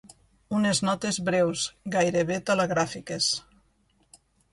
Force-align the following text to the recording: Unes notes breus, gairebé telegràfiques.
Unes 0.59 0.79
notes 0.85 1.19
breus, 1.27 1.65
gairebé 1.95 2.39
telegràfiques. 2.47 3.29